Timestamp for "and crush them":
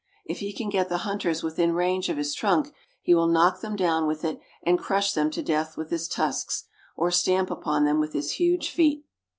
4.63-5.29